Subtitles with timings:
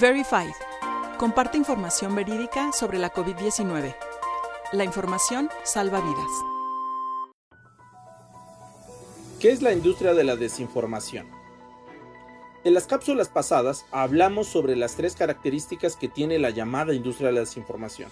[0.00, 0.52] Verified.
[1.18, 3.96] Comparte información verídica sobre la COVID-19.
[4.72, 6.30] La información salva vidas.
[9.40, 11.26] ¿Qué es la industria de la desinformación?
[12.62, 17.34] En las cápsulas pasadas hablamos sobre las tres características que tiene la llamada industria de
[17.34, 18.10] la desinformación.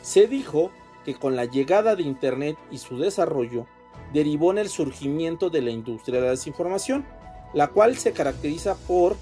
[0.00, 0.70] Se dijo
[1.04, 3.66] que con la llegada de Internet y su desarrollo
[4.14, 7.04] derivó en el surgimiento de la industria de la desinformación,
[7.52, 9.16] la cual se caracteriza por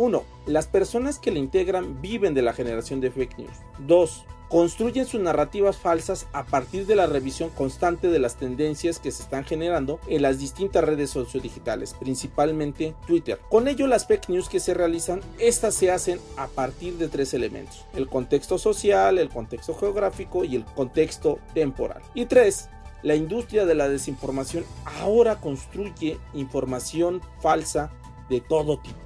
[0.00, 0.24] 1.
[0.46, 3.52] Las personas que la integran viven de la generación de fake news.
[3.80, 4.24] 2.
[4.48, 9.22] Construyen sus narrativas falsas a partir de la revisión constante de las tendencias que se
[9.22, 13.38] están generando en las distintas redes sociodigitales, principalmente Twitter.
[13.50, 17.34] Con ello, las fake news que se realizan, estas se hacen a partir de tres
[17.34, 22.00] elementos: el contexto social, el contexto geográfico y el contexto temporal.
[22.14, 22.70] Y 3
[23.02, 24.64] la industria de la desinformación
[25.00, 27.90] ahora construye información falsa
[28.28, 28.98] de todo tipo,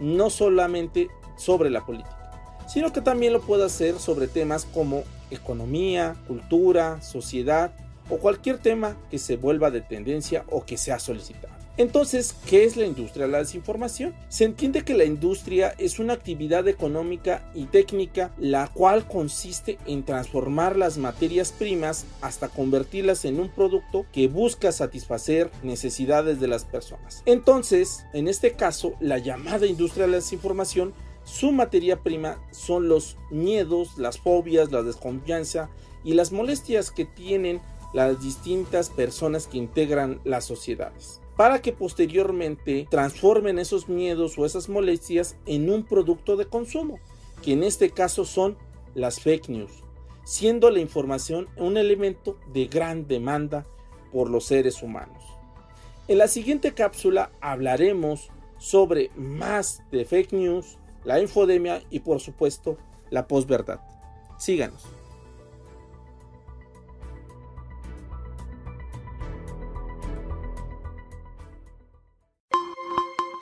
[0.00, 2.16] no solamente sobre la política,
[2.68, 7.72] sino que también lo puede hacer sobre temas como economía, cultura, sociedad
[8.08, 11.55] o cualquier tema que se vuelva de tendencia o que sea solicitado.
[11.78, 14.14] Entonces, ¿qué es la industria de la desinformación?
[14.28, 20.02] Se entiende que la industria es una actividad económica y técnica la cual consiste en
[20.02, 26.64] transformar las materias primas hasta convertirlas en un producto que busca satisfacer necesidades de las
[26.64, 27.22] personas.
[27.26, 33.16] Entonces, en este caso, la llamada industria de la desinformación su materia prima son los
[33.30, 35.68] miedos, las fobias, la desconfianza
[36.04, 37.60] y las molestias que tienen
[37.92, 44.68] las distintas personas que integran las sociedades para que posteriormente transformen esos miedos o esas
[44.68, 46.98] molestias en un producto de consumo,
[47.42, 48.56] que en este caso son
[48.94, 49.84] las fake news,
[50.24, 53.66] siendo la información un elemento de gran demanda
[54.12, 55.22] por los seres humanos.
[56.08, 62.78] En la siguiente cápsula hablaremos sobre más de fake news, la infodemia y por supuesto
[63.10, 63.80] la posverdad.
[64.38, 64.95] Síganos.